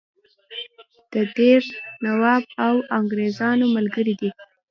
[1.11, 1.63] د دیر
[2.05, 2.59] نواب د
[2.97, 4.29] انګرېزانو ملګری دی.